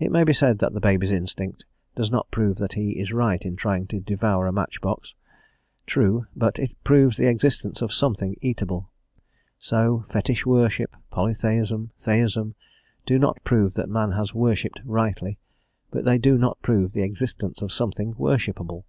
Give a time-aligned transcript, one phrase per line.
[0.00, 1.64] It may be said that the baby's instinct
[1.94, 5.14] does not prove that he is right in trying to devour a matchbox;
[5.86, 8.90] true, but it proves the existence of something eatable;
[9.60, 12.56] so fetish worship, polytheism, theism,
[13.06, 15.38] do not prove that man has worshipped rightly,
[15.92, 18.84] but do they not prove the existence of something worshipable!